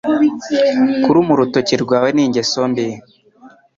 Kuruma 1.03 1.29
urutoki 1.33 1.73
rwawe 1.83 2.09
ni 2.13 2.21
ingeso 2.25 2.61
mbi. 2.69 2.87